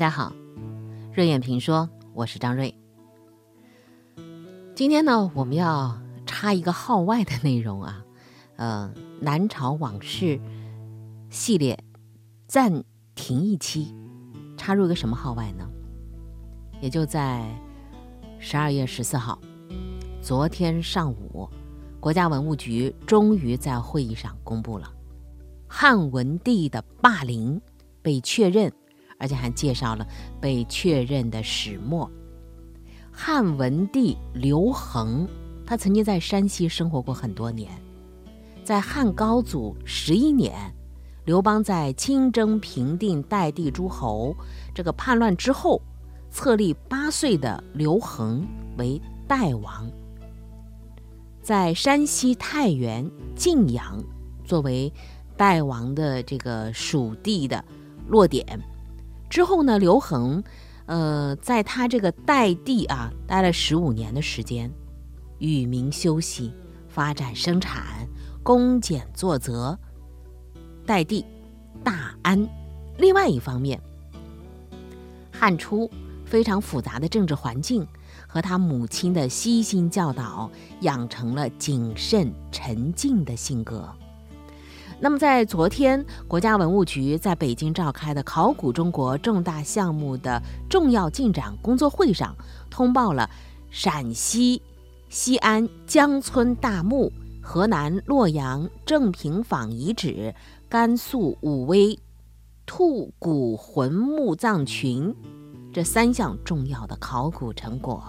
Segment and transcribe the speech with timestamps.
[0.00, 0.32] 大家好，
[1.12, 2.74] 瑞眼评说，我是张瑞。
[4.74, 8.02] 今天呢，我们要插一个号外的内容啊，
[8.56, 8.90] 呃，
[9.20, 10.40] 南朝往事
[11.28, 11.78] 系列
[12.46, 12.82] 暂
[13.14, 13.94] 停一期，
[14.56, 15.68] 插入一个什么号外呢？
[16.80, 17.44] 也就在
[18.38, 19.38] 十二月十四号，
[20.22, 21.46] 昨天上午，
[22.00, 24.90] 国家文物局终于在会议上公布了
[25.68, 27.60] 汉文帝的霸陵
[28.00, 28.72] 被确认，
[29.20, 30.04] 而且还介绍了
[30.40, 32.10] 被确认的始末。
[33.12, 35.28] 汉文帝刘恒，
[35.64, 37.70] 他曾经在山西生活过很多年，
[38.64, 40.74] 在汉高祖十一年，
[41.24, 44.34] 刘邦在亲征平定代地诸侯
[44.74, 45.80] 这个叛乱之后。
[46.32, 48.46] 册立八岁的刘恒
[48.78, 49.90] 为代王，
[51.42, 54.00] 在山西太原晋阳
[54.44, 54.92] 作为
[55.36, 57.64] 代王的这个属地的
[58.06, 58.46] 落点。
[59.30, 60.44] 之后呢，刘恒，
[60.84, 64.70] 呃，在他这个代地啊待了十五年的时间，
[65.38, 66.52] 与民休息，
[66.88, 68.06] 发展生产，
[68.42, 69.78] 公俭作则，
[70.84, 71.24] 代地
[71.82, 72.46] 大安。
[72.98, 73.80] 另外一方面，
[75.32, 75.90] 汉初。
[76.22, 77.84] 非常复杂的政治环境
[78.28, 80.48] 和他母亲的悉心教导，
[80.82, 83.92] 养成了谨慎沉静的性格。
[85.02, 92.36] 那么，在昨天国家文物局在北京召开的考古中国重大项目的重要进展工作会上，
[92.68, 93.28] 通报了
[93.70, 94.60] 陕西
[95.08, 97.10] 西安江村大墓、
[97.42, 100.34] 河南洛阳正平坊遗址、
[100.68, 101.98] 甘肃武威
[102.66, 105.14] 兔骨魂墓葬群。
[105.72, 108.02] 这三项重要的考古成果，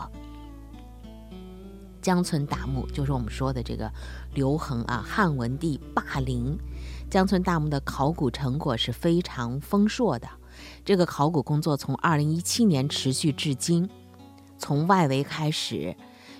[2.02, 3.90] 江村大墓就是我们说的这个
[4.34, 6.58] 刘恒啊，汉文帝霸陵。
[7.12, 10.30] 江村大墓的考古成果是非常丰硕的。
[10.86, 13.90] 这个考古工作从二零一七年持续至今，
[14.58, 15.94] 从外围开始。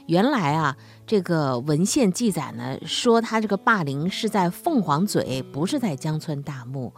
[0.08, 6.94] 原来啊，这个文献记载呢说他这个霸陵是在凤凰嘴，不是在江村大墓。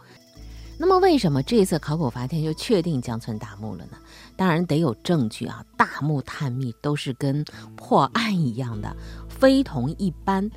[0.78, 3.98] 那么，为什么这次考古发现就确定江村大墓了呢？
[4.36, 5.64] 当然得有证据啊！
[5.76, 8.96] 大墓探秘都是跟破案一样的，
[9.28, 10.48] 非同一般，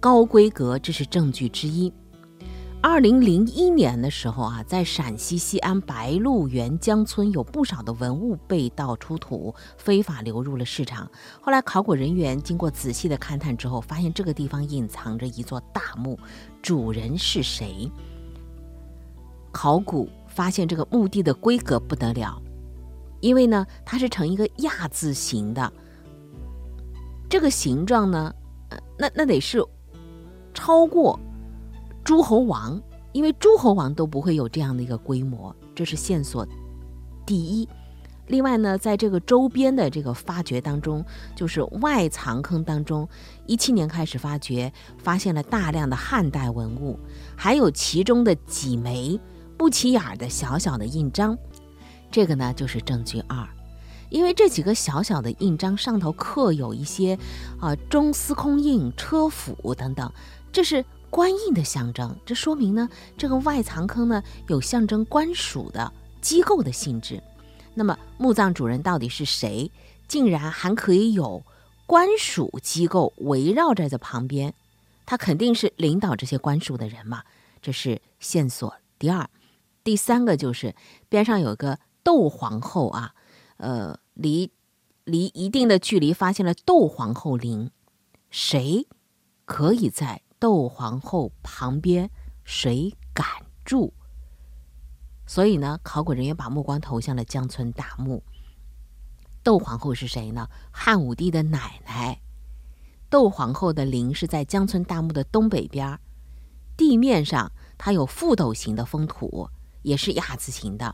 [0.00, 1.92] 高规格，这是证据之一。
[2.82, 11.10] 二零零一年的时候啊，在陕西西安白鹿原江村有不少的文物被盗出土，非法流入了市场。
[11.40, 16.18] 后来考古人员经过仔细的勘探之后，发现这个地方隐藏着一座大墓，
[16.62, 17.90] 主人是谁？
[19.52, 22.40] 考古发现这个墓地的规格不得了，
[23.20, 25.70] 因为呢，它是呈一个亚字形的。
[27.28, 28.32] 这个形状呢，
[28.70, 29.62] 呃，那那得是
[30.54, 31.18] 超过
[32.06, 32.80] 诸侯王，
[33.10, 36.46] 因为诸侯王都不会有这样的一个规模，这是线索
[37.26, 37.68] 第一。
[38.28, 43.08] 另外呢，在这个周边的这个发掘当中，就是外藏坑当中，
[43.44, 46.96] 一七年开始发掘，发现了大量的汉代文物，
[47.34, 49.20] 还有其中的几枚。
[49.56, 51.36] 不起眼儿的小小的印章，
[52.10, 53.48] 这个呢就是证据二，
[54.10, 57.18] 因为这几个小小的印章上头刻有一些
[57.58, 60.12] 啊中司空印、车府等等，
[60.52, 62.16] 这是官印的象征。
[62.24, 67.22] 这说明呢，这个外藏坑呢有象征官署的机构的性质。
[67.74, 69.70] 那么墓葬主人到底是谁？
[70.08, 71.42] 竟然还可以有
[71.84, 74.54] 官署机构围绕在这旁边，
[75.04, 77.24] 他肯定是领导这些官署的人嘛？
[77.60, 79.28] 这是线索第二。
[79.82, 80.74] 第三个就是
[81.08, 83.14] 边上有个窦皇后啊，
[83.56, 84.50] 呃，离
[85.04, 87.70] 离一定的距离发现了窦皇后陵，
[88.30, 88.86] 谁
[89.44, 92.10] 可以在窦皇后旁边？
[92.44, 93.26] 谁敢
[93.64, 93.92] 住？
[95.26, 98.22] 所以呢，考古人员把目光投向了江村大墓。
[99.42, 100.48] 窦皇后是谁呢？
[100.70, 102.20] 汉武帝的奶奶。
[103.08, 105.98] 窦皇后的陵是在江村大墓的东北边，
[106.76, 109.48] 地面上它有覆斗形的封土。
[109.82, 110.92] 也是亚字形的。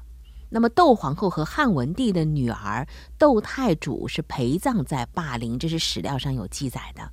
[0.50, 2.87] 那么窦皇后和汉文帝的女儿
[3.17, 7.11] 窦太主是陪葬在霸陵，这是史料上有记载的。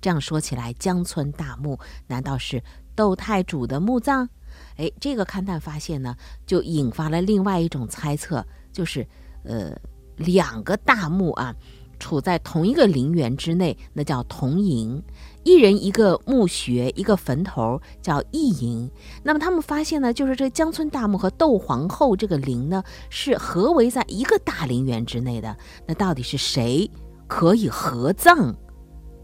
[0.00, 2.62] 这样说起来，江村大墓难道是
[2.94, 4.28] 窦太主的墓葬？
[4.76, 6.16] 哎，这个勘探发现呢，
[6.46, 9.06] 就引发了另外一种猜测，就是
[9.44, 9.76] 呃，
[10.16, 11.54] 两个大墓啊。
[12.02, 14.98] 处在同一个陵园之内，那叫同营；
[15.44, 18.90] 一人一个墓穴，一个坟头，叫一营。
[19.22, 25.54] 那么他们发现呢，就是这江村大墓和窦皇后这个陵呢，是合围在一个大陵园之内的。
[25.86, 26.90] 那到底是谁
[27.26, 28.56] 可以合葬？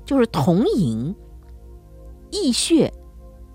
[0.06, 1.14] 就是同营
[2.31, 2.91] 异穴，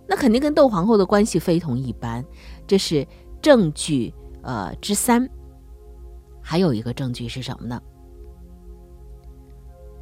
[0.07, 2.23] 那肯定跟窦皇后的关系非同一般。
[2.67, 3.07] 这是
[3.41, 4.13] 证据
[4.43, 5.27] 呃之三。
[6.43, 7.81] 还有一个证据是什么呢？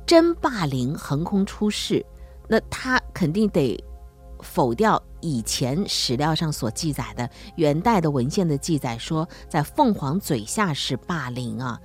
[0.06, 2.04] 真霸陵横空出世，
[2.48, 3.78] 那他肯定得
[4.42, 11.80] 否掉以前史料上所记载的元代的文献的记载，说在凤凰嘴下是霸陵啊，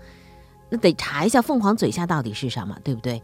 [0.71, 3.21] 那得查一下凤凰嘴下到底是什么，对不对？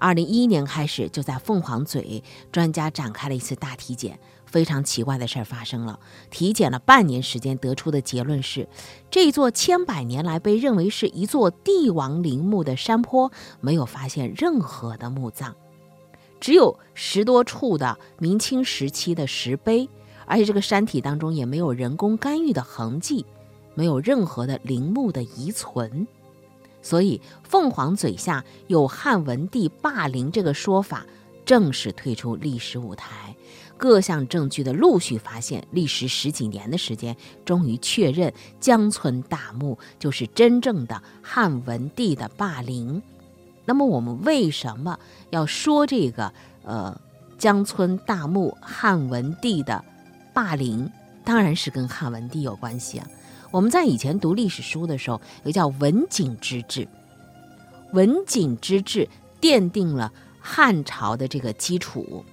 [0.00, 4.18] 二零一一年开始，就在凤凰嘴，专家展开了一次大体检。
[4.46, 6.00] 非常奇怪的事儿发生了。
[6.28, 8.68] 体检了半年时间，得出的结论是，
[9.08, 13.30] 这座千百年来被认为是一座帝王陵墓的山坡，
[13.60, 15.54] 没有发现任何的墓葬，
[16.40, 19.88] 只有十多处的明清时期的石碑，
[20.26, 23.24] 而且这个山体当中也没有人工干预的痕迹，
[23.74, 26.08] 没有任何的陵墓的遗存。
[26.82, 31.04] 所以，凤凰嘴下有汉文帝霸陵这个说法，
[31.44, 33.34] 正式退出历史舞台。
[33.76, 43.02] 各项证据的陆续发现，历时十几年的时间，终于确认江村大墓就是真正的汉文帝的霸陵。
[43.64, 44.98] 那么，我们为什么
[45.30, 46.32] 要说这个？
[46.62, 47.00] 呃，
[47.38, 49.82] 江村大墓汉文帝的
[50.34, 50.90] 霸陵，
[51.24, 53.08] 当然是跟汉文帝有关系啊。
[53.50, 56.86] 我们在以前读历史书的时候，有叫文景之治，
[57.92, 59.08] 文景之治
[59.40, 62.24] 奠定了汉朝的这个基础。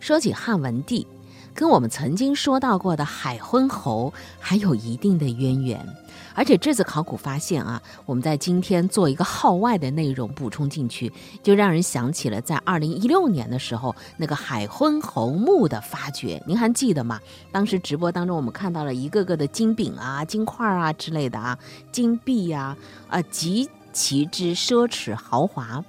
[0.00, 1.06] 说起汉文帝，
[1.54, 5.86] 跟我们曾经说到过的海昏侯还有一定的渊源，
[6.34, 11.12] 而且这次考古发现啊，我们在今天做一个号外的内容补充进去，
[11.42, 17.20] 就让人想起了在二零一六年的时候那个海昏侯墓的发掘，您还记得吗？
[17.50, 21.58] 当时直播当中我们看到了一个个的金饼啊、金块啊之类的啊，
[21.90, 22.76] 金币呀，
[23.08, 25.84] 啊极其之奢侈豪华。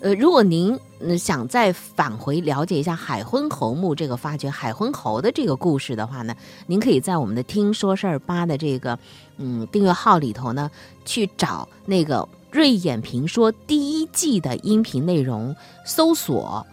[0.00, 6.34] 呃，如果您嗯想再返回了解一下海昏侯墓这个发掘海昏侯的这个故事的话呢，
[6.66, 8.98] 您可以在我们的“听说事儿吧”的这个
[9.38, 10.70] 嗯订阅号里头呢，
[11.04, 12.18] 去找那个
[12.50, 15.54] 《瑞眼评说》第一季的音频内容，
[15.84, 16.66] 搜索。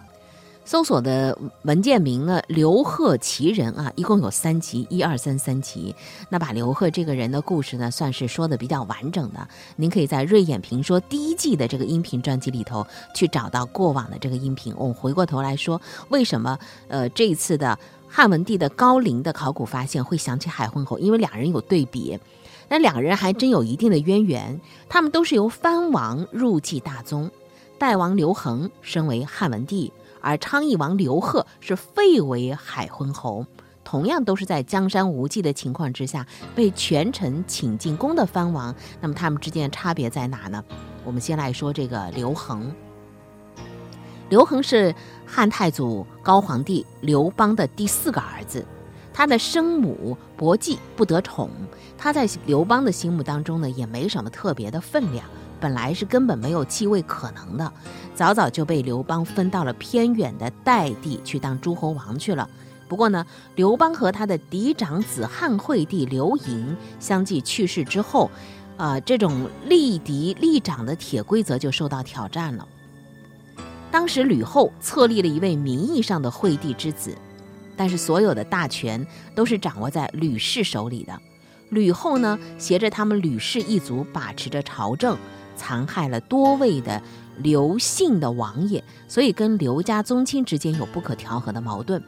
[0.68, 2.42] 搜索的文件名呢？
[2.50, 5.96] 刘贺奇人啊，一共有三集，一二三三集。
[6.28, 9.48] 那把刘贺这个人的故事呢，算是说的比较完整的。
[9.78, 12.86] 您可以在《瑞眼评说》第一季的这个音频专辑里头
[13.16, 14.74] 去找到过往的这个音频。
[14.76, 16.60] 我们回过头来说，为什么
[16.90, 21.00] 呃这一次的汉文帝的高陵的考古发现会想起海昏侯？
[21.00, 22.20] 因为两人有对比，
[22.68, 24.60] 那两个人还真有一定的渊源。
[24.90, 27.32] 他们都是由藩王入继大宗，
[27.78, 29.94] 代王刘恒升为汉文帝。
[30.22, 33.46] 而昌邑王刘贺是废为海昏侯，
[33.84, 36.26] 同样都是在江山无际的情况之下
[36.56, 38.74] 被权臣请进宫的藩王。
[39.00, 40.64] 那么他们之间差别在哪呢？
[41.06, 42.72] 我们先来说这个刘恒。
[44.30, 44.94] 刘恒是
[45.26, 48.66] 汉太祖高皇帝刘邦的第四个儿子，
[49.14, 51.50] 他的生母薄姬不得宠，
[51.98, 55.26] 他在刘邦的心目当中呢也没什么特别的分量。
[55.60, 57.74] 本来是根本没有继位可能的，
[58.16, 62.48] 早早就被刘邦分到了偏远的代地去当诸侯王去了。
[62.88, 63.26] 不过呢，
[63.56, 68.32] 刘邦和他的嫡长子汉惠帝刘盈相继去世之后，
[68.78, 72.66] 啊，这种立嫡立长的铁规则就受到挑战了。
[73.92, 77.14] 当时吕后册立了一位名义上的惠帝之子，
[77.76, 79.06] 但是所有的大权
[79.36, 81.20] 都是掌握在吕氏手里的。
[81.70, 85.18] 吕后呢，携着他们吕氏一族把持着朝政。
[85.58, 87.02] 残害了多位的
[87.40, 92.02] 刘姓的王爷，所以跟刘家宗亲之间有不可调和的矛盾。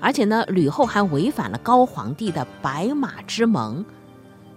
[0.00, 3.84] 而且呢，吕后还违反了高皇帝的白马之盟。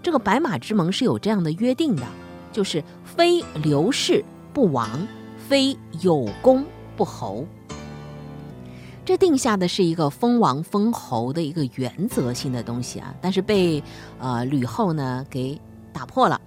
[0.02, 2.04] 这个白马之盟是有这样的约定的，
[2.52, 4.88] 就是非刘氏不王，
[5.50, 6.66] 非有功
[6.96, 7.46] 不侯。
[9.06, 13.84] 这定下的是一个封王封侯的一个原则性的东西啊，但是被
[14.20, 15.60] 呃吕后呢给
[15.92, 16.40] 打破了。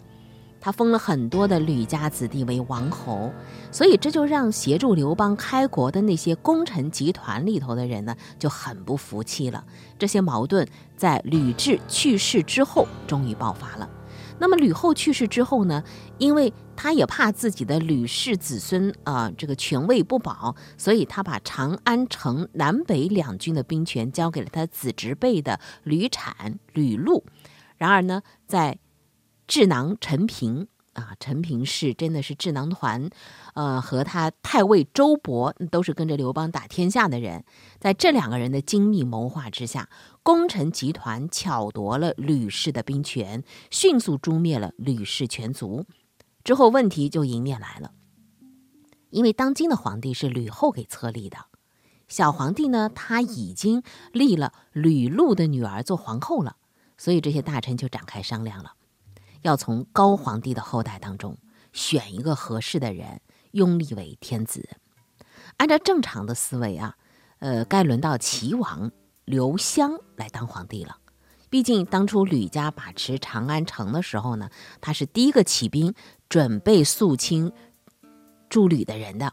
[0.67, 3.33] 他封了很多的吕家子弟为王侯，
[3.71, 9.65] 所以这就让协助刘邦开国的那些功臣集团里头的人呢就很不服气了。
[9.97, 13.89] 这些矛盾在吕雉去世之后终于爆发了。
[14.41, 15.85] 那么吕后去世之后呢，
[16.19, 27.25] 因为他也怕自己的吕氏子孙啊这个权位不保，所以他把长安城南北两军的兵权交给了他子侄辈的吕产、吕禄。
[27.77, 28.79] 然而呢，在
[29.47, 33.11] 智囊陈平啊，陈平是真的是智囊团，
[33.55, 37.45] 呃，和他太尉周勃都是跟着刘邦打天下的人，
[37.79, 39.91] 在这两个人的精密谋划之下，
[40.23, 45.85] 功臣集团巧夺了吕氏的兵权，迅速诛灭了吕氏全族。
[46.43, 47.91] 之后问题就迎面来了，
[49.11, 51.37] 因为当今的皇帝是吕后给册立的，
[52.09, 56.57] 小皇帝呢他已经立了吕禄的女儿做皇后了，
[56.97, 58.76] 所以这些大臣就展开商量了。
[59.47, 61.39] 要从高皇帝的后代当中
[61.73, 63.21] 选一个合适的人，
[63.53, 64.69] 拥立为天子。
[65.59, 66.97] 按照正常的思维啊，
[67.39, 68.91] 呃，该轮到齐王
[69.25, 70.97] 刘襄来当皇帝了。
[71.49, 74.51] 毕竟当初吕家把持长安城的时候呢，
[74.81, 75.95] 他是第一个起兵
[76.29, 77.53] 准备肃清
[78.49, 79.33] 诸吕的人的。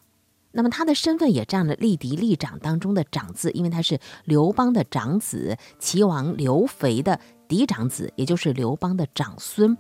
[0.52, 9.76] 那么他的身份也占了立嫡立长当中的长字，因为他是刘邦的长子，齐王刘肥的嫡长子，也就是刘邦的长孙。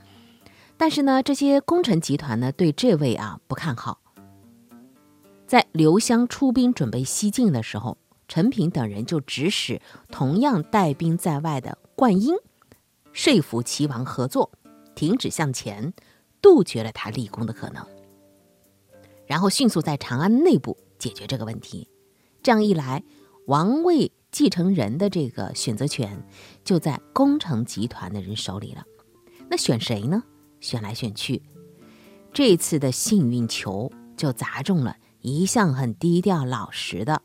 [0.83, 4.01] 但是呢，这些功臣集团呢，对这位啊不看好。
[5.47, 7.97] 在刘湘出兵准备西进的时候，
[8.27, 12.35] 陈平等人就指使同样带兵在外的灌婴，
[13.13, 14.51] 说服齐王合作，
[14.93, 15.93] 停止向前，
[16.41, 17.87] 杜绝了他立功的可能。
[19.25, 21.87] 然后迅速在长安内部解决这个问题，
[22.43, 23.01] 这样一来，
[23.47, 26.27] 王位继承人的这个选择权
[26.65, 28.83] 就在功臣集团的人手里了。
[29.49, 30.21] 那选谁呢？
[30.63, 31.43] 选来选去，
[32.31, 37.21] 这次的幸运球就砸中了一向很低调老实的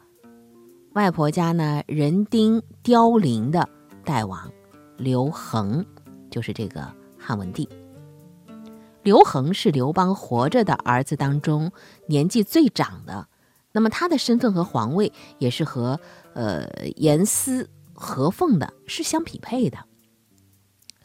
[0.95, 3.69] 外婆家呢人丁凋零的
[4.05, 4.53] 代王
[4.97, 5.87] 刘恒，
[6.29, 7.69] 就是这个汉文帝。
[9.05, 11.71] 刘恒是刘邦活着的儿子当中
[12.09, 13.29] 年纪最长的，
[13.71, 16.01] 那么他的身份和皇位也是和
[16.35, 19.79] 呃严丝合缝的，是相匹配的。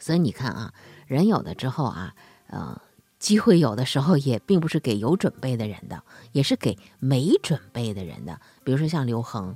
[0.00, 0.74] 所以你看啊，
[1.06, 2.14] 人有的之后啊，
[2.48, 2.80] 呃，
[3.18, 8.40] 机会有的时候也并不是给有准备的人的，也是给没准备的人的。
[8.64, 9.54] 比如说像刘恒，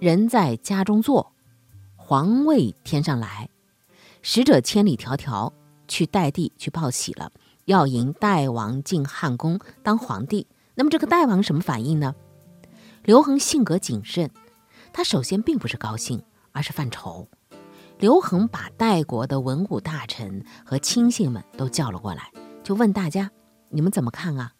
[0.00, 1.32] 人在家中坐，
[1.96, 3.48] 皇位天上来，
[4.22, 5.52] 使者千里迢迢。
[5.86, 7.30] 去代地去报喜了，
[7.66, 10.46] 要迎代王进汉宫当皇帝。
[10.76, 12.14] 那么这个代王什么反应呢？
[13.02, 14.30] 刘恒性格谨慎，
[14.94, 17.28] 他首先并不是高兴，而是犯愁。
[17.98, 22.30] 刘恒把代国的文武大臣和亲信们都叫了过来，
[22.62, 23.30] 就问大家：
[23.68, 24.52] 你们怎么看啊？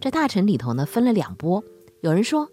[0.00, 1.62] 这大臣里头呢分了两波，
[2.00, 2.48] 有人说：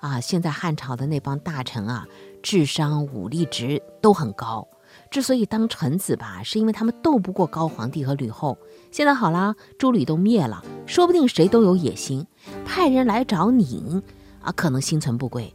[0.00, 2.06] 啊，现在汉朝的那帮大臣啊，
[2.42, 4.66] 智商、武力值都很高。
[5.10, 8.58] 之所以当臣子吧，是因为他们斗不过高皇帝和吕后。
[8.90, 12.26] 现在好啦，诸吕都灭了，说不定谁都有野心，
[12.64, 14.02] 派人来找你
[14.42, 15.54] 啊，可能心存不轨，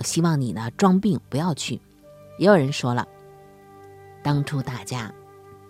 [0.00, 1.80] 希望你呢装病不要去。
[2.38, 3.06] 也有人说了，
[4.24, 5.12] 当初大家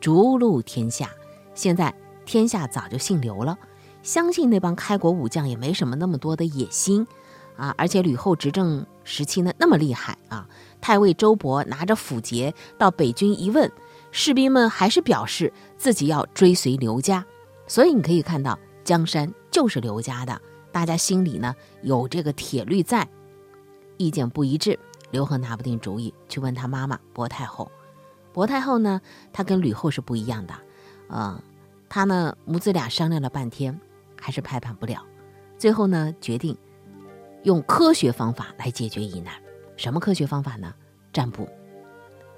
[0.01, 1.11] 逐鹿天下，
[1.55, 1.93] 现在
[2.25, 3.59] 天下早就姓刘了，
[4.01, 7.05] 相信那帮开国武将也没什么那么多的野心
[7.57, 10.49] 啊，而且吕后执政时期呢那么厉害啊。
[10.81, 13.69] 太尉周勃拿着符节到北军一问，
[14.13, 17.27] 士兵们还是表示自己要追随刘家，
[17.67, 23.09] 所以你可以看到江山就是刘家的，大家心里呢有这个铁律在，
[23.97, 24.79] 意见不一致，
[25.11, 27.69] 刘恒拿不定主意，去问他妈妈薄太后。
[28.35, 29.01] 薄太后呢，
[29.33, 30.55] 她跟吕后是不一样的，
[31.09, 31.41] 嗯，
[31.89, 33.81] 她呢母子俩商量了半天，
[34.21, 35.03] 还是拍板不了，
[35.57, 36.55] 最后呢决定
[37.45, 39.33] 用科学方法来解决疑难。
[39.77, 40.75] 什么科学方法呢？
[41.13, 41.49] 占卜，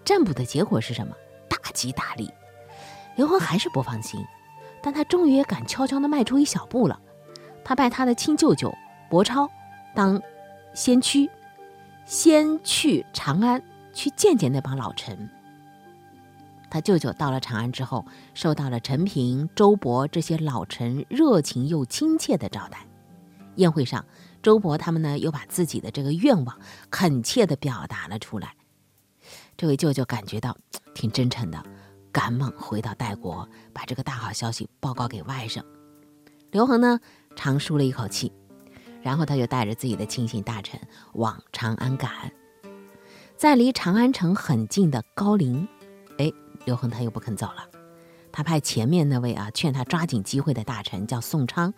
[0.04, 1.14] 占卜的结果是什么？
[1.48, 2.30] 大吉大利。
[3.16, 4.22] 刘恒还是不放心，
[4.82, 7.00] 但他终于也敢悄悄地迈出一小步了。
[7.64, 8.72] 他拜他的亲舅舅
[9.08, 9.48] 伯超
[9.94, 10.20] 当
[10.74, 11.28] 先驱，
[12.04, 13.62] 先去长安
[13.94, 15.28] 去见见那帮老臣。
[16.70, 18.04] 他舅舅到了长安之后，
[18.34, 22.86] 受到了陈平、周勃这些老臣热情又亲切的招待。
[23.56, 24.04] 宴会上。
[24.42, 26.56] 周勃他们呢，又把自己的这个愿望
[26.88, 28.54] 恳切地表达了出来。
[29.56, 30.56] 这位舅舅感觉到
[30.94, 31.60] 挺真诚的，
[32.12, 35.64] 赶忙回到代国，把这个大好消息报告给外甥
[36.52, 37.00] 刘恒呢，
[37.34, 38.30] 长舒了一口气，
[39.02, 40.78] 然后他就带着自己的亲信大臣
[41.14, 42.30] 往长安赶。
[43.36, 45.66] 在离长安城很近的高陵，
[46.66, 47.66] 刘恒他又不肯走了，
[48.30, 51.72] 他派前面那位啊劝他抓紧机会的大臣叫宋昌，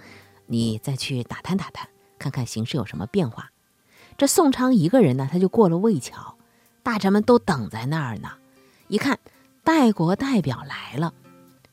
[0.47, 1.89] 你再去打探打探。
[2.19, 3.53] 看看形势有什么变化。
[4.17, 6.37] 这宋昌一个人呢，他就过了魏桥，
[6.83, 8.31] 大臣们都等在那儿呢。
[8.89, 9.21] 一看
[9.63, 11.15] 代国代表来了，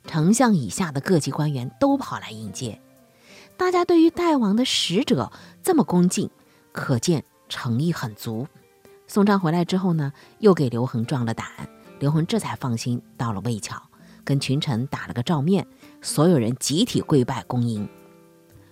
[0.06, 2.80] 丞相以下的各级官员都跑来迎接。
[3.58, 5.32] 大家对于代王的使者
[5.64, 6.30] 这么恭敬，
[6.74, 8.48] 可见诚意很足。
[9.08, 11.48] 宋昌回来之后呢，又给刘恒壮了胆，
[12.00, 13.82] 刘恒这才放心到了魏桥，
[14.24, 15.66] 跟群臣打了个照面，
[16.02, 17.88] 所有人集体跪拜恭迎。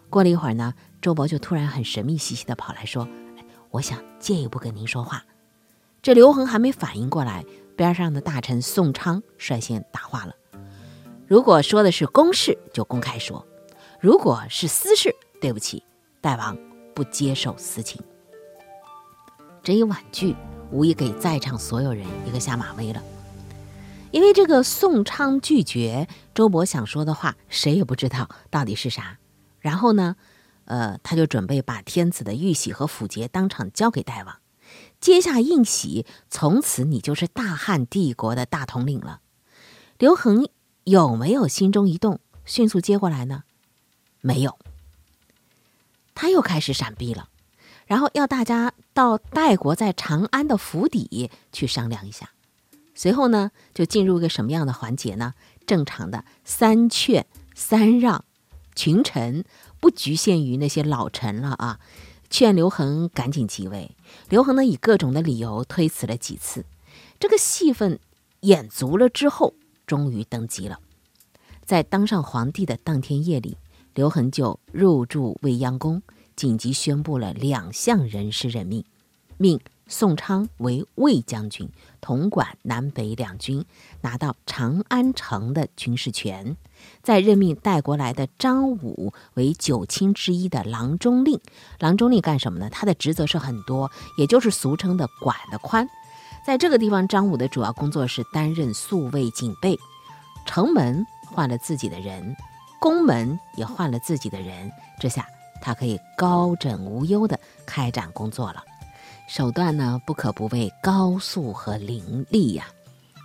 [0.09, 0.73] 过了一会儿呢。
[1.03, 3.05] 周勃就突然很神秘兮兮的跑来说
[3.71, 5.21] ：“我想借一步跟您说话。”
[6.01, 7.43] 这刘恒还没反应过来，
[7.75, 10.33] 边上的大臣宋昌率先答话了
[11.27, 13.45] ：“如果说的是公事，就公开说；
[13.99, 15.83] 如果是私事，对不起，
[16.21, 16.57] 大王
[16.95, 18.01] 不接受私情。”
[19.61, 20.33] 这一婉拒，
[20.71, 23.03] 无疑给在场所有人一个下马威了。
[24.13, 29.17] 因为这个宋昌拒绝周勃想说的话，谁也不知道到底是啥。
[29.59, 30.15] 然后呢，
[30.65, 34.37] 呃，他就准备把天子的玉玺和符节当场交给代王，
[35.01, 39.21] 接下印玺，从此你就是大汉帝国的大统领了。
[39.97, 40.47] 刘恒
[40.83, 43.45] 有没有心中一动，迅速接过来呢？
[44.21, 44.59] 没有，
[46.13, 47.29] 他又开始闪避了，
[47.87, 52.29] 然后要大家到代国在长安的府邸去商量一下。
[52.95, 55.33] 随后呢，就进入一个什么样的环节呢？
[55.65, 58.25] 正常的三劝三让，
[58.75, 59.45] 群臣
[59.79, 61.79] 不局限于那些老臣了啊，
[62.29, 63.95] 劝刘恒赶紧即位。
[64.29, 66.65] 刘恒呢，以各种的理由推辞了几次。
[67.19, 67.99] 这个戏份
[68.41, 69.53] 演足了之后，
[69.87, 70.79] 终于登基了。
[71.65, 73.57] 在当上皇帝的当天夜里，
[73.93, 76.03] 刘恒就入住未央宫，
[76.35, 78.83] 紧急宣布了两项人事任命，
[79.37, 79.59] 命。
[79.93, 81.69] 宋昌为卫将军，
[82.01, 83.63] 统管南北两军，
[84.01, 86.57] 拿到长安城的军事权。
[87.03, 91.39] 再任命代国来的张武为九卿之一的郎中令。
[91.77, 92.71] 郎中令干什么呢？
[92.71, 95.87] 他的职责是很多，也就是俗称的管得宽。
[96.43, 99.79] 在这个地方，张武的主要工作是担任宿卫警备。
[100.47, 102.35] 城门换了自己的人，
[102.81, 105.23] 宫门也换了自己的人，这下
[105.61, 108.63] 他可以高枕无忧地开展工作了。
[109.27, 112.65] 手段呢，不可不谓高速和凌厉呀。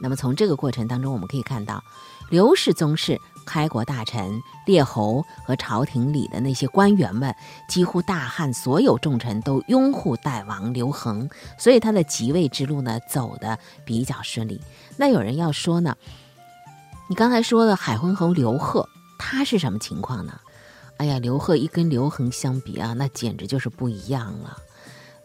[0.00, 1.82] 那么从这个过程当中，我们可以看到，
[2.30, 7.34] 刘氏宗室、开国大臣、列侯和朝廷里的那些官员们，
[7.68, 11.28] 几乎大汉所有重臣都拥护代王刘恒，
[11.58, 14.60] 所以他的即位之路呢，走得比较顺利。
[14.96, 15.96] 那有人要说呢，
[17.08, 20.38] 你刚才说的海昏侯刘贺，他是什么情况呢？
[20.98, 24.56] 哎呀，刘贺一跟刘恒相比啊，那简直就是不一样了。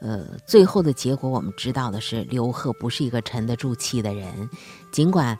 [0.03, 4.49] 呃，最后的结果我们知道的是，刘贺不是一个沉得住气的人。
[4.91, 5.37] 尽管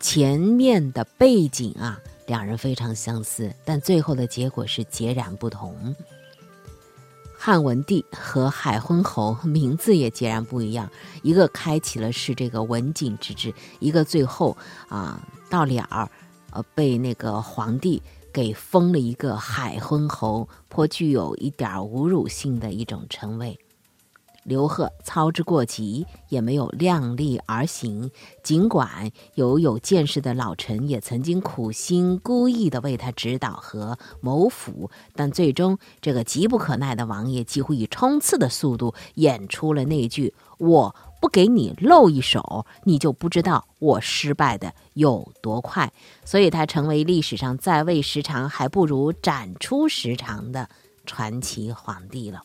[0.00, 1.96] 前面的背景啊，
[2.26, 5.94] 两人非常相似，但最后的结果是截然不同。
[7.38, 10.90] 汉文帝和海昏侯名字也截然不一样，
[11.22, 14.56] 一个开启了是这个文景之治，一个最后
[14.88, 16.10] 啊到了儿，
[16.50, 23.56] 呃被那个皇帝给封了一个海昏侯，颇具有一点侮辱性的一种称谓。
[24.42, 28.10] 刘贺操之过急，也没有量力而行。
[28.42, 45.92] 尽管有有见识的老臣也曾经苦心孤诣地为他指导和谋辅，但最终这个急不可耐的王爷几乎以冲刺的速度演出了那句：“我不给你露一手，你就不知道我失败的有多快。”
[46.24, 50.68] 所以，他成为历史上在位时长还不如展出时长的
[51.04, 52.40] 传奇皇帝了。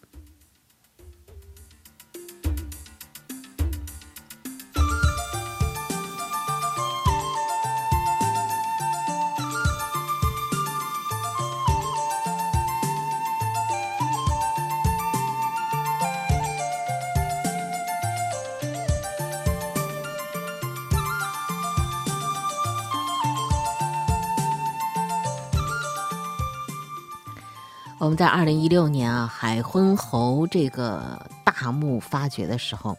[28.06, 32.96] 我们在二零一六年啊，海昏侯这个大墓发掘的时候，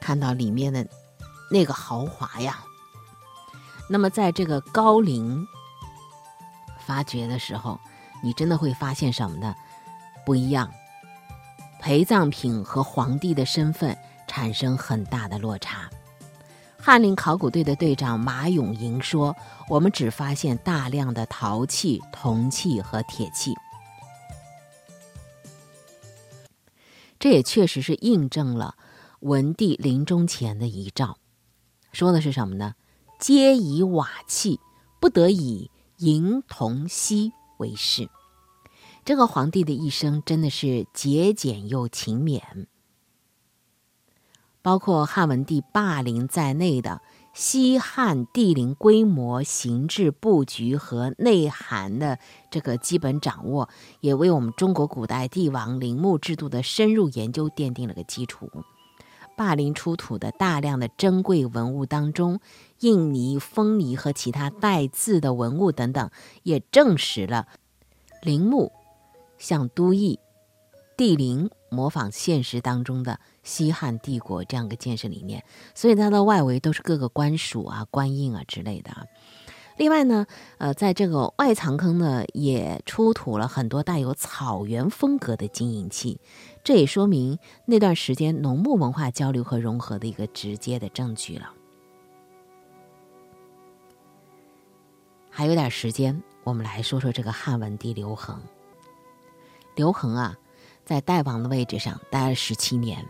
[0.00, 0.88] 看到里面的
[1.50, 2.58] 那个豪华呀。
[3.90, 5.46] 那么在这个高陵
[6.86, 7.78] 发掘的时候，
[8.22, 9.54] 你真的会发现什么呢？
[10.24, 10.72] 不一样，
[11.78, 13.94] 陪葬品和皇帝的身份
[14.26, 15.90] 产生很大的落差。
[16.80, 19.36] 翰林考古队的队长马永莹说
[19.68, 23.54] ：“我们只发现大量的陶器、铜器和铁器。”
[27.18, 28.76] 这也确实是印证了
[29.20, 31.18] 文帝临终前的遗诏，
[31.92, 32.74] 说的是什么呢？
[33.18, 34.60] 皆以瓦器，
[35.00, 38.08] 不得以银铜锡为饰。
[39.04, 42.66] 这个皇帝的一生真的是节俭又勤勉，
[44.62, 47.02] 包括汉文帝霸陵在内的。
[47.38, 52.18] 西汉帝陵规模、形制、布局和内涵的
[52.50, 53.68] 这个基本掌握，
[54.00, 58.50] 也为我们中国古代帝王陵墓制度的深入研究奠定了个基础。
[59.36, 62.40] 霸陵出土的大量的珍贵文物当中，
[62.80, 66.10] 印泥、封泥和其他带字的文物等等，
[66.42, 67.46] 也证实了
[68.20, 68.72] 陵墓
[69.38, 70.18] 像都邑、
[70.96, 71.48] 帝陵。
[71.70, 79.08] 模仿现实当中的西汉帝国这样一个建设理念，所以它的外围都是各个官署啊、官印啊之类的。
[79.76, 80.26] 另外呢，
[80.58, 86.20] 呃，在这个外藏坑呢，也出土了很多带有草原风格的金银器，
[86.64, 91.52] 这也说明那段时间农牧文化交流和融合的一个直接的证据了。
[95.30, 98.42] 还有点时间，我们来说说这个汉文帝刘恒。
[99.76, 100.36] 刘恒啊，
[100.88, 103.04] 在代王的位置上待了十七年。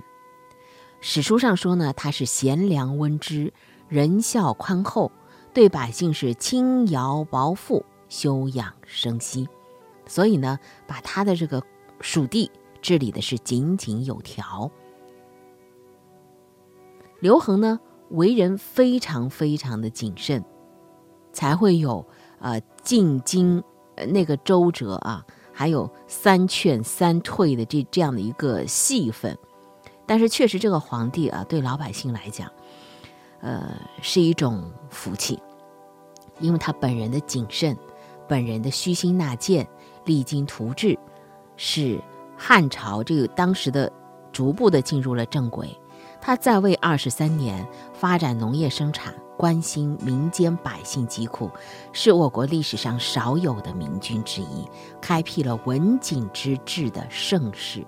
[1.00, 3.52] 史书上说呢，他是贤良温知，
[3.88, 5.12] 仁孝宽厚，
[5.54, 9.48] 对百姓是轻徭薄赋，休养生息。
[10.08, 11.62] 所以呢，把他的这个
[12.00, 12.50] 蜀地
[12.82, 14.68] 治理的是井井有条。
[17.20, 20.44] 刘恒呢，为人非常非常的谨慎，
[21.32, 22.04] 才会有
[22.40, 23.62] 呃进京
[24.08, 25.24] 那个周折啊。
[25.58, 29.36] 还有三劝三退的这这样的一个戏份，
[30.06, 32.48] 但是确实这个皇帝啊，对老百姓来讲，
[33.40, 33.68] 呃，
[34.00, 35.36] 是一种福气，
[36.38, 37.76] 因为他本人的谨慎，
[38.28, 39.66] 本人的虚心纳谏，
[40.04, 40.96] 励精图治，
[41.56, 42.00] 使
[42.36, 43.92] 汉朝这个当时的
[44.30, 45.76] 逐步的进入了正轨。
[46.20, 49.12] 他在位二十三年，发展农业生产。
[49.38, 51.48] 关心民间百姓疾苦，
[51.92, 54.68] 是我国历史上少有的明君之一，
[55.00, 57.86] 开辟了文景之治的盛世。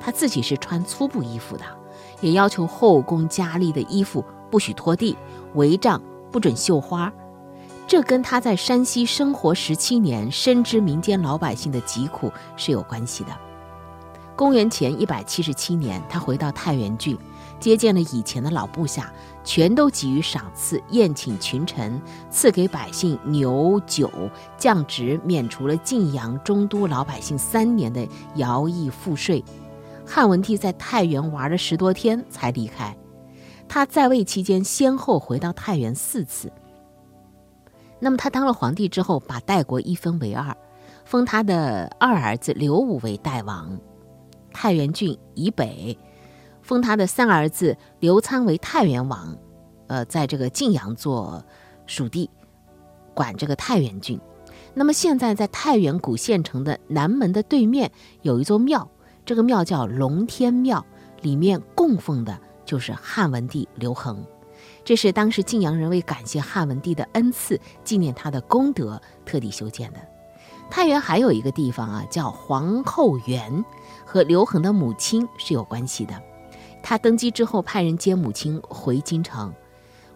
[0.00, 1.64] 他自己是穿粗布衣服的，
[2.22, 5.14] 也要求后宫佳丽的衣服不许拖地，
[5.54, 6.00] 帷帐
[6.32, 7.12] 不准绣花。
[7.86, 13.30] 这跟他在山西生活十七年，深知民间老百姓的疾苦是有关系的。
[14.34, 17.18] 公元前一百七十七年，他回到太原郡。
[17.60, 19.10] 接见了以前的老部下，
[19.44, 24.10] 全都给予赏赐，宴请群臣，赐给百姓牛酒，
[24.56, 28.04] 降职，免除了晋阳中都老百姓三年的
[28.36, 29.44] 徭役赋税。
[30.06, 32.96] 汉文帝在太原玩了十多天才离开。
[33.68, 36.50] 他在位期间，先后回到太原四次。
[38.00, 40.54] 那么他当了皇帝之后，把代国一分为二，
[41.04, 43.78] 封他的二儿子刘武为代王，
[44.52, 45.96] 太原郡以北。
[46.64, 49.36] 封他的三儿子刘仓为太原王，
[49.86, 51.44] 呃，在这个晋阳做
[51.86, 52.30] 属地，
[53.12, 54.18] 管这个太原郡。
[54.72, 58.88] 那么现在在太原古县城的南门的对面有一座庙，
[59.26, 60.84] 这个庙叫龙天庙，
[61.20, 64.24] 里面供奉的就是汉文帝刘恒。
[64.82, 69.98] 这是当时晋阳人为感谢汉文帝的恩赐，纪念他的功德，特地修建的。
[70.70, 73.64] 太原还有一个地方啊，叫皇后园，
[74.06, 76.20] 和刘恒的母亲是有关系的。
[76.86, 79.50] 他登基之后，派人接母亲回京城。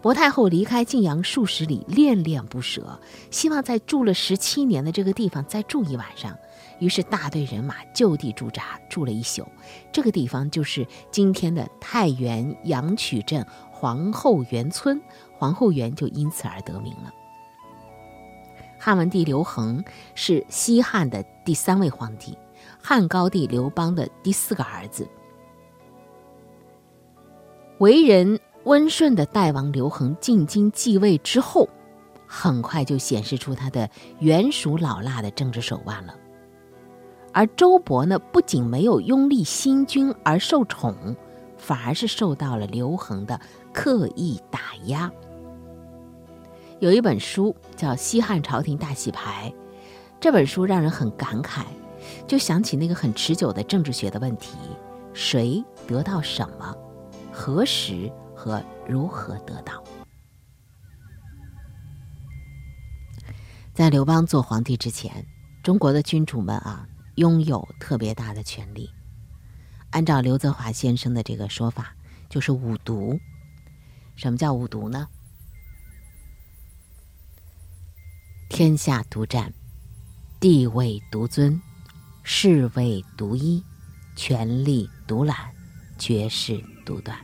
[0.02, 3.00] 薄太后离开晋阳数十里，恋恋不舍，
[3.30, 6.36] 希望在住了十七年的这个地方再住一晚上。
[6.78, 9.48] 于是大队人马就地驻扎，住了一宿。
[9.90, 15.00] 这个地方就是今天的太原阳曲镇皇后园村，
[15.38, 17.10] 皇后园就因此而得名了。
[18.78, 19.82] 汉文帝刘恒
[20.14, 22.36] 是西汉的第三位皇帝，
[22.78, 25.08] 汉高帝刘邦的第四个儿子。
[27.78, 31.68] 为人温顺的代王刘恒进京继位之后，
[32.26, 33.88] 很快就显示出他的
[34.18, 36.14] 圆熟老辣的政治手腕了。
[37.32, 41.14] 而周勃呢，不仅没有拥立新君而受宠，
[41.56, 43.40] 反而是受到了刘恒的
[43.72, 45.10] 刻意打压。
[46.80, 49.52] 有一本书叫《西汉朝廷大洗牌》，
[50.18, 51.62] 这本书让人很感慨，
[52.26, 54.56] 就想起那个很持久的政治学的问题：
[55.12, 56.74] 谁得到什么？
[57.40, 59.80] 何时和如何得到？
[63.72, 65.24] 在刘邦做皇帝之前，
[65.62, 68.90] 中国的君主们啊，拥有特别大的权力。
[69.90, 71.94] 按照刘泽华先生的这个说法，
[72.28, 73.16] 就是五独。
[74.16, 75.06] 什么叫五独呢？
[78.48, 79.54] 天下独占，
[80.40, 81.62] 地位独尊，
[82.24, 83.62] 士位独一，
[84.16, 85.54] 权力独揽，
[85.96, 87.16] 绝世独断。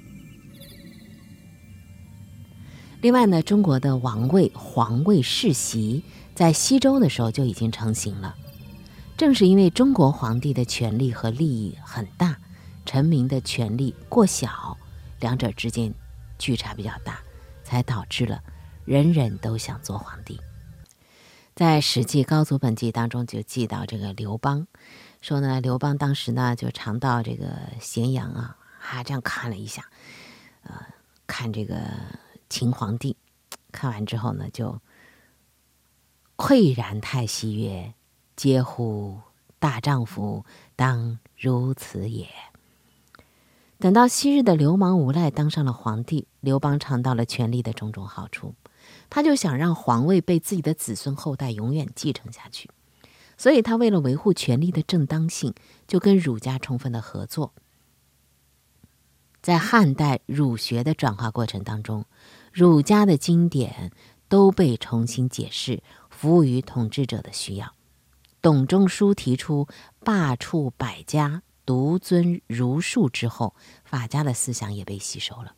[3.04, 6.02] 另外呢，中国的王位、皇位世袭
[6.34, 8.34] 在西周的时候就已经成型了。
[9.14, 12.38] 正是因为中国皇帝的权力和利益很大，
[12.86, 14.78] 臣民的权力过小，
[15.20, 15.92] 两者之间
[16.38, 17.18] 距差比较大，
[17.62, 18.42] 才导致了
[18.86, 20.40] 人人都想做皇帝。
[21.54, 24.66] 在《史记·高祖本纪》当中就记到这个刘邦，
[25.20, 27.44] 说呢，刘邦当时呢就常到这个
[27.82, 29.84] 咸阳啊，啊这样看了一下，
[30.62, 30.72] 呃，
[31.26, 31.76] 看这个。
[32.48, 33.16] 秦皇帝
[33.72, 34.80] 看完之后呢，就
[36.36, 37.94] 喟然叹息曰
[38.36, 39.20] ：“嗟乎！
[39.58, 40.44] 大丈夫
[40.76, 42.28] 当如此也。”
[43.78, 48.54] 等到昔日的流氓无赖当上了皇帝，刘邦尝到了权力的种种好处，
[49.10, 52.70] 他就想让皇位被自己的子孙后代永远继承下去，
[53.36, 55.54] 所以他为了维护权力的正当性，
[55.86, 57.52] 就跟儒家充分的合作。
[59.42, 62.04] 在汉代儒学的转化过程当中。
[62.54, 63.90] 儒家的经典
[64.28, 67.74] 都被重新解释，服务于统治者的需要。
[68.40, 69.66] 董仲舒提出
[70.04, 75.56] 罢黜百家，独尊儒术之后，法家的思想也被吸收了。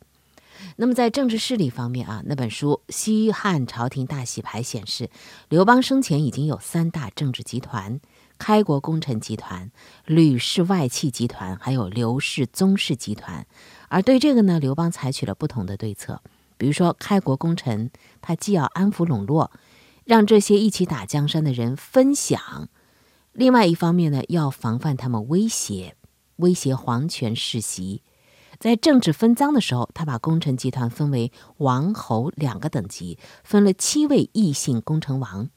[0.77, 5.11] 那么在政治势力方面啊，那本书《西汉朝廷大洗牌》显示，
[5.49, 8.01] 刘邦生前已经有三大政治集团：
[8.39, 9.69] 开国功臣集团、
[10.05, 13.45] 吕氏外戚集团，还有刘氏宗室集团。
[13.87, 16.23] 而对这个呢，刘邦采取了不同的对策。
[16.57, 17.91] 比如说，开国功臣，
[18.21, 19.51] 他既要安抚笼络，
[20.05, 22.67] 让这些一起打江山的人分享。
[23.33, 25.95] 另外一方面呢，要防范他们威胁，
[26.37, 28.01] 威胁皇权世袭。
[28.59, 35.49] 在政治分赃的时候，他把功臣集团分为王侯两个等级，分了七位异姓功臣王。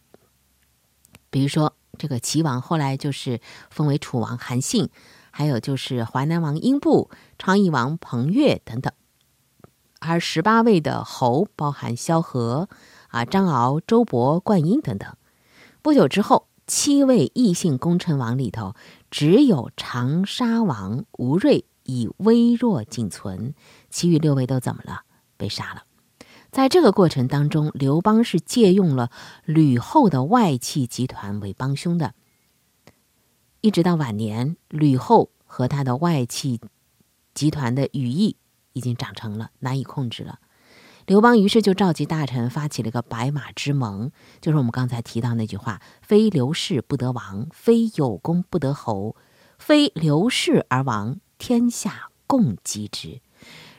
[1.30, 4.90] 比如说，这个齐王后来就是封为楚王韩信，
[5.30, 8.92] 还有就是淮南王英布、昌邑王彭越等等。
[10.00, 12.68] 而十八位的侯包含萧何、
[13.08, 15.16] 啊张敖、周勃、灌婴等等。
[15.80, 16.48] 不久之后。
[16.66, 18.76] 七位异姓功臣王里头，
[19.10, 23.54] 只有长沙王吴瑞以微弱仅存，
[23.90, 25.00] 其余六位都怎么了？
[25.36, 25.82] 被杀了。
[26.52, 29.10] 在这个过程当中，刘邦是借用了
[29.44, 32.14] 吕后的外戚集团为帮凶的。
[33.62, 36.60] 一直到晚年，吕后和他的外戚
[37.34, 38.36] 集团的羽翼
[38.72, 40.38] 已经长成了，难以控制了。
[41.06, 49.16] 刘邦于是就召集大臣，发起了个白马之盟，就是我们刚才提到那句话：“非刘氏不得王，非有功不得侯，
[49.58, 53.20] 非刘氏而亡，天下共击之。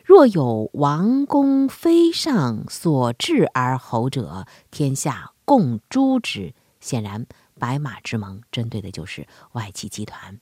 [0.04, 7.27] 若有王公非上所至而侯者，天下共诛之。”显然，
[7.60, 10.39] 白马之盟针对的就是外戚集团。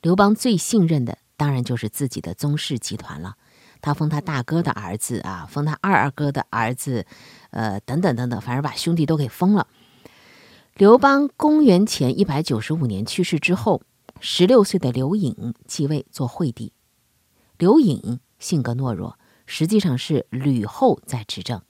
[0.00, 3.36] 刘邦最信任的当然就是自己的宗室集团了。
[3.82, 7.06] 他封他大哥的儿子啊，封他二二哥的儿子，
[7.50, 9.68] 呃，等等等等，反正把兄弟都给封了。
[10.74, 13.82] 刘邦公元前一百九十五年去世之后，
[14.20, 16.72] 十六岁的刘颖继位做惠帝。
[17.58, 21.62] 刘颖性格懦弱，实际上是吕后在执政。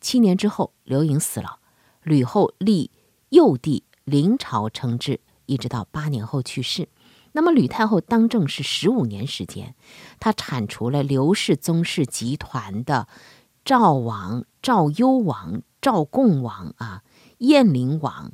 [0.00, 1.58] 七年之后，刘颖死了，
[2.02, 2.90] 吕后立
[3.30, 6.88] 幼帝临朝称制，一直到八年后去世。
[7.36, 9.74] 那么吕太后当政是十五年时间，
[10.20, 13.08] 她铲除了刘氏宗室集团的
[13.64, 17.02] 赵王、赵幽王、赵共王啊，
[17.38, 18.32] 燕灵王。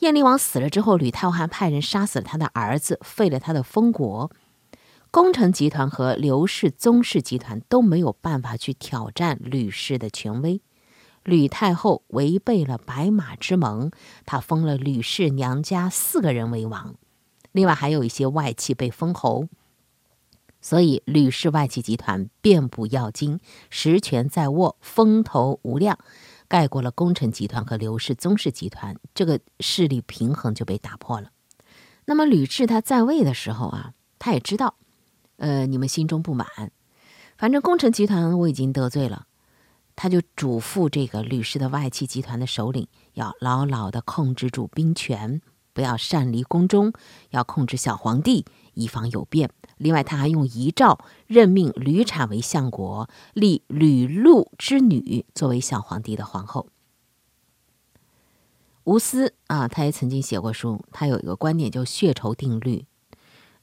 [0.00, 4.30] 燕灵王死了之后，吕太后还派人杀死了他的儿子，废了他的封国。
[5.10, 10.60] 功臣集团和刘氏宗室集团都没有办法去挑战吕氏的权威。
[11.24, 13.90] 吕太后违背了白马之盟，
[14.24, 16.94] 她封了吕氏娘家四个人为王。
[17.56, 19.48] 另外还有一些外戚被封侯，
[20.60, 23.40] 所以吕氏外戚集团遍布要津，
[23.70, 25.98] 实权在握，风头无量，
[26.48, 31.30] 盖过了功臣集团和刘氏宗室集团，这个势力平衡就被打破了。
[32.04, 34.74] 那么吕雉他在位的时候啊，他也知道，
[35.38, 36.46] 呃，你们心中不满，
[37.38, 39.28] 反正功臣集团我已经得罪了，
[39.96, 45.40] 他就嘱咐这个吕氏的外戚集团的首领要牢牢的控制住兵权。
[45.76, 46.94] 不要擅离宫中，
[47.28, 49.50] 要控制小皇帝，以防有变。
[49.76, 56.68] 另外，他还用遗诏任命吕产为相国，立吕禄之女作为小皇帝的皇后。
[58.84, 62.86] 吴思啊，他也曾经写过书，他有一个观点叫血仇定律。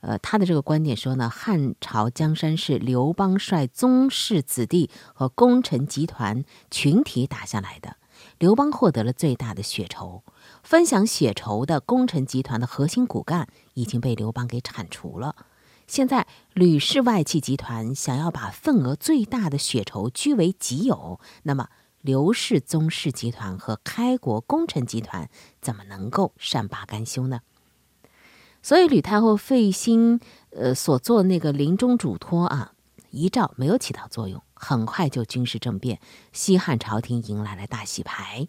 [0.02, 7.98] 呃，他的这个观点说呢，汉朝江山是刘邦率宗室子弟和功臣集团群体打下来的，
[8.38, 10.22] 刘邦获得了最大的血仇。
[10.64, 15.36] 分享血仇的功臣集团的核心骨干已经被刘邦给铲除了。
[15.86, 21.68] 现在吕氏外戚集团想要把份额最大的血仇据为己有，那么
[22.02, 25.30] 刘氏宗室集团和开国功臣集团
[25.62, 27.42] 怎么能够善罢甘休呢？
[28.62, 30.22] 所以吕太后费心
[30.52, 32.72] 呃所做那个临终嘱托啊
[33.12, 36.00] 遗诏没有起到作用，很快就军事政变，
[36.32, 38.48] 西汉朝廷迎来了大洗牌。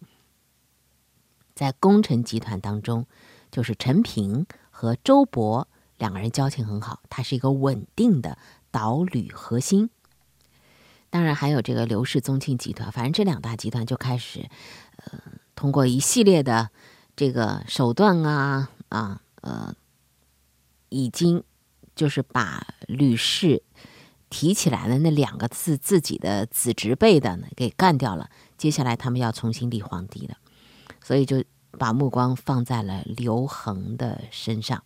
[1.55, 3.07] 在功臣集团当中，
[3.51, 5.67] 就是陈平和周勃
[5.99, 8.37] 两个人交情很好，他是一个稳定的
[8.71, 9.90] 导旅核心。
[11.11, 14.51] 当然还有这个刘氏宗亲集团，反正这两大集团就开始，
[14.97, 15.21] 呃，
[15.55, 16.71] 通过一系列的
[17.14, 19.73] 这个手段啊啊呃，
[20.88, 21.45] 已经
[21.95, 23.62] 就是把吕氏
[24.29, 28.29] 提起来的那两个字自己的子侄辈的呢给干掉了。
[28.59, 30.37] 接下来他们要重新立皇帝了。
[31.05, 34.83] 所以就把目光放在了刘恒的身上。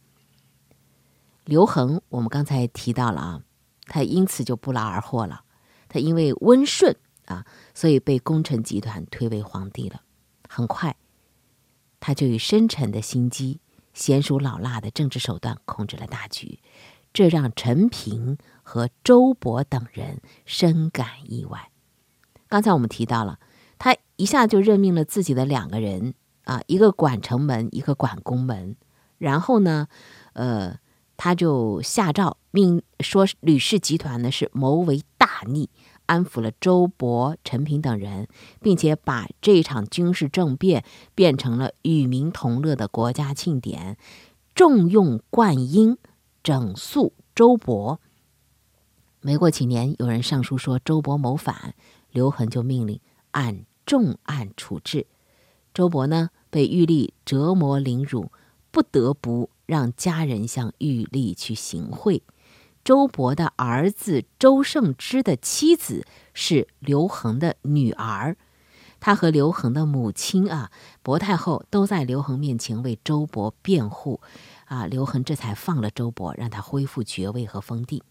[1.45, 3.43] 刘恒，我们刚才提到了啊，
[3.87, 5.45] 他因此就不劳而获了。
[5.89, 10.03] 他因为温顺啊，所以被功臣集团推为皇帝了。
[10.49, 10.97] 很快，
[12.01, 13.61] 他就以深沉的心机、
[13.95, 16.59] 娴熟老辣的政治手段控制了大局，
[17.13, 21.71] 这让陈平和周勃等人深感意外。
[22.49, 23.39] 刚才我们提到了，
[24.19, 26.13] 一下就任命了自己的两个人
[26.45, 28.77] 啊，一个管城门，一个管宫门。
[29.17, 29.89] 然后呢，
[30.35, 30.79] 呃，
[31.17, 35.71] 他就下诏命说吕氏集团呢是谋为大逆。
[36.07, 38.29] 安抚了周勃、陈平等人，
[38.63, 40.83] 并且把这场军事政变
[41.15, 43.99] 变成了与民同乐的国家庆典，
[44.55, 45.99] 重用灌婴，
[46.43, 47.99] 整肃周勃。
[49.21, 51.75] 没过几年，有人上书说周勃谋反，
[52.11, 52.99] 刘恒就命令
[53.33, 55.07] 按重案处置。
[55.73, 58.31] 周勃呢，被玉立折磨凌辱，
[58.71, 62.23] 不得不让家人向玉立去行贿。
[62.85, 68.37] 周勃的儿子周胜之的妻子是刘恒的女儿，
[69.01, 70.71] 他和刘恒的母亲啊，
[71.03, 74.21] 薄太后都在刘恒面前为周勃辩护，
[74.67, 78.03] 啊，刘恒这才放了周勃，让他恢复爵位和封地。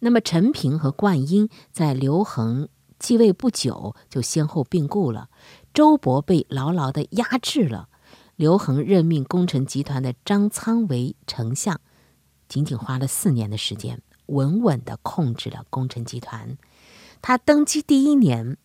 [0.00, 2.68] 那么陈平和灌婴在刘恒
[2.98, 5.28] 继位不久就先后病故了，
[5.74, 7.88] 周勃被牢牢的压制了。
[8.36, 11.80] 刘恒任命功臣集团的张苍为丞相，
[12.48, 14.02] 仅仅花了四年的时间。
[14.26, 16.58] 稳稳地控制了功臣集团。
[17.22, 18.56] 他登基第一年，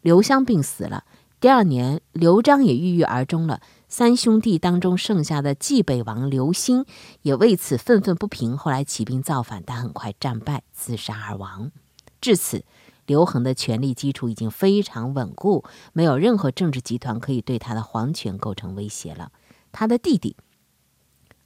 [0.00, 1.02] 刘襄病死了；
[1.40, 3.60] 第二年，刘璋也郁郁而终了。
[3.88, 6.86] 三兄弟当中剩下的冀北王刘歆
[7.22, 11.72] 也为此愤愤不平，后来起兵造反，但很快战败，自杀而亡。
[12.20, 12.64] 至此，
[13.08, 19.32] 刘恒的权力基础已经非常稳固，没有任何政治集团可以对他的皇权构成威胁了。
[19.72, 20.36] 他的弟弟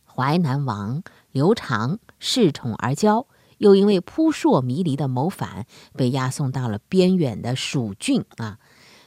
[0.05, 3.25] 淮南王刘长恃宠而骄。
[3.59, 8.59] 又因为扑朔迷离的谋反，被押送到了边远的蜀郡啊，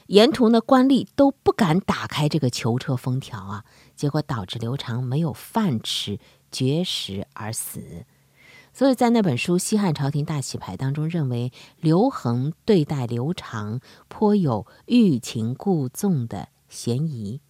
[0.06, 3.64] 沿途呢官吏都不敢打开这个囚车封条啊，
[3.94, 6.18] 结果导致刘长没有饭吃，
[6.50, 8.06] 绝食而死。
[8.76, 17.40] 所以在那本书《西汉朝廷大洗牌》当中，认为刘恒对待刘长颇有欲擒故纵的嫌疑，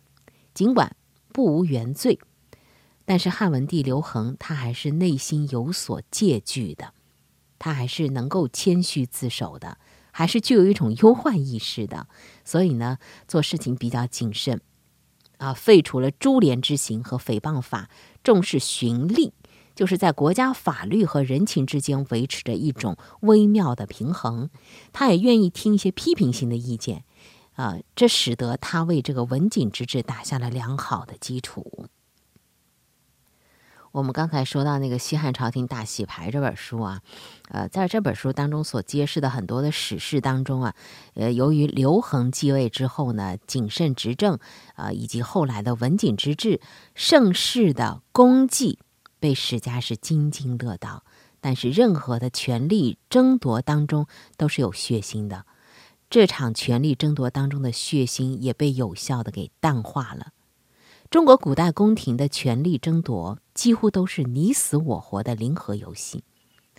[0.55, 0.95] 尽管
[1.33, 2.21] 不无原罪。
[3.05, 6.93] 但是汉文帝刘恒，他还是内心有所戒惧的，
[7.59, 9.79] 他还是能够谦虚自守的，
[10.13, 12.07] 还是具有一种忧患意识的，
[12.45, 14.61] 所以呢，做事情比较谨慎，
[15.39, 17.91] 啊，废除了株连之刑和诽谤法，
[18.23, 19.33] 重视循例，
[19.77, 24.51] 就是在国家法律和人情之间维持着一种微妙的平衡。
[24.93, 27.05] 他也愿意听一些批评性的意见，
[27.55, 31.87] 啊，这使得他为这个文景之治打下了良好的基础。
[33.93, 37.01] 我们刚才说到那个《西汉朝廷大洗牌》这本书啊，
[37.49, 40.75] 呃，在这本书当中所揭示的很多的史事当中啊，
[41.15, 44.39] 呃，由于刘恒继位之后呢，谨慎执政
[44.75, 46.61] 啊，以及后来的文景之治，
[46.95, 48.79] 盛世的功绩
[49.19, 51.05] 被史家是津津乐道。
[51.41, 55.47] 但是任何的权力争夺当中都是有血腥的，
[56.11, 60.33] 这场权力争夺当中的血腥也被有效的给淡化了。
[61.09, 66.25] 中国古代宫廷的权力争夺几乎都是你死我活的零和游戏，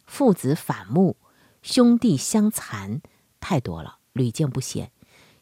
[0.05, 1.15] 父子反目、
[1.61, 3.01] 兄弟相残
[3.39, 4.91] 太多了，屡见不鲜。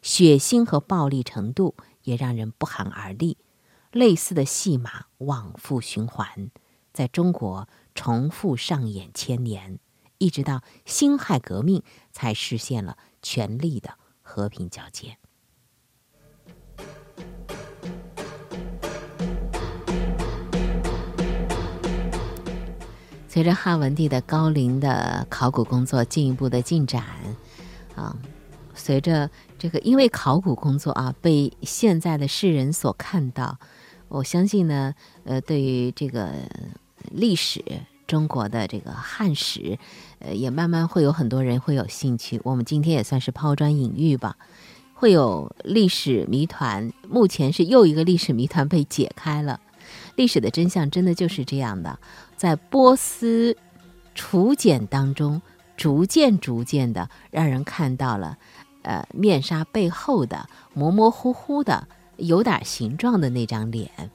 [0.02, 3.38] 血腥和暴力程度也让人不寒而栗。
[3.90, 6.50] 类似的戏码往复循环，
[6.96, 9.78] 在中国重复上演千年，
[10.16, 13.90] 一直到辛亥革命才实现了权力的
[14.22, 15.18] 和平交接。
[23.28, 27.04] 随着汉文帝的高龄的考古工作进一步的进展，
[27.94, 28.16] 啊，
[28.74, 33.58] 随着这个因为考古工作啊被现在的世人所看到，
[34.08, 34.94] 我相信呢，
[35.24, 36.32] 呃，对于这个
[37.10, 37.64] 历史
[38.06, 39.78] 中国的这个汉史，
[40.20, 42.40] 呃，也慢慢会有很多人会有兴趣。
[42.44, 44.36] 我们今天也算是抛砖引玉吧，
[44.94, 46.92] 会有历史谜团。
[47.08, 49.60] 目前是又一个历史谜团被解开了。
[50.14, 51.98] 历史的真相真的就是这样的，
[52.36, 53.56] 在波斯
[54.14, 55.42] 楚简当中，
[55.76, 58.38] 逐渐逐渐的让人看到了，
[58.82, 61.86] 呃，面纱背后的模模糊糊的、
[62.16, 64.10] 有点形状的那张脸。